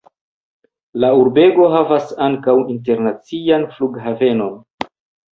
La 1.01 1.09
urbego 1.23 1.67
havas 1.73 2.07
ankaŭ 2.27 2.55
internacian 2.77 3.67
flughavenon. 3.75 4.57